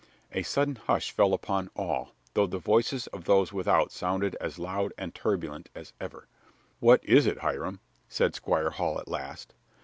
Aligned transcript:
A 0.31 0.41
sudden 0.41 0.77
hush 0.77 1.11
fell 1.11 1.31
upon 1.31 1.69
all, 1.75 2.15
though 2.33 2.47
the 2.47 2.57
voices 2.57 3.05
of 3.13 3.25
those 3.25 3.53
without 3.53 3.91
sounded 3.91 4.35
as 4.41 4.57
loud 4.57 4.93
and 4.97 5.13
turbulent 5.13 5.69
as 5.75 5.93
ever. 6.01 6.27
"What 6.79 7.05
is 7.05 7.27
it, 7.27 7.41
Hiram?" 7.41 7.81
said 8.09 8.33
Squire 8.33 8.71
Hall 8.71 8.99
at 8.99 9.07
last. 9.07 9.53